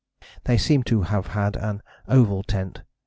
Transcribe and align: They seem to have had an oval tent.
They 0.45 0.57
seem 0.57 0.81
to 0.89 1.03
have 1.03 1.27
had 1.27 1.55
an 1.55 1.83
oval 2.07 2.41
tent. 2.41 2.81